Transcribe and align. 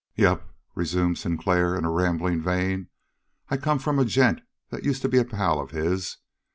"Yep," 0.15 0.43
resumed 0.73 1.19
Sinclair 1.19 1.75
in 1.75 1.85
a 1.85 1.91
rambling 1.91 2.41
vein. 2.41 2.87
"I 3.49 3.57
come 3.57 3.77
from 3.77 3.99
a 3.99 4.03
gent 4.05 4.41
that 4.71 4.83
used 4.83 5.03
to 5.03 5.09
be 5.09 5.19
a 5.19 5.25
pal 5.25 5.59
of 5.59 5.69
his. 5.69 6.17